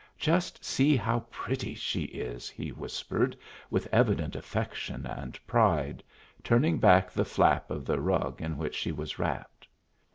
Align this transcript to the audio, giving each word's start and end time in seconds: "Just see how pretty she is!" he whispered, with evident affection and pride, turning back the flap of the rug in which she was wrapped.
"Just 0.17 0.65
see 0.65 0.95
how 0.95 1.19
pretty 1.29 1.75
she 1.75 2.05
is!" 2.05 2.49
he 2.49 2.71
whispered, 2.71 3.37
with 3.69 3.87
evident 3.91 4.35
affection 4.35 5.05
and 5.05 5.39
pride, 5.45 6.01
turning 6.43 6.79
back 6.79 7.11
the 7.11 7.23
flap 7.23 7.69
of 7.69 7.85
the 7.85 7.99
rug 8.01 8.41
in 8.41 8.57
which 8.57 8.73
she 8.73 8.91
was 8.91 9.19
wrapped. 9.19 9.67